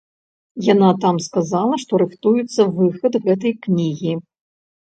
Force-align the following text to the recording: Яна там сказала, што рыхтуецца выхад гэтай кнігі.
Яна 0.73 0.89
там 1.03 1.15
сказала, 1.25 1.75
што 1.85 2.01
рыхтуецца 2.03 2.61
выхад 2.81 3.13
гэтай 3.29 3.57
кнігі. 3.69 4.13